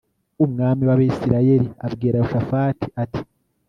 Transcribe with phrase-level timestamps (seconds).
[0.45, 3.21] umwami w abisirayeli abwira yehoshafati ati